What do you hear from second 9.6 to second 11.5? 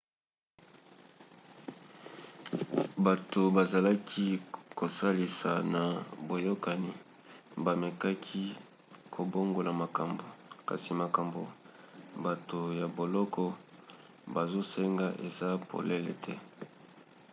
makambo kasi makambo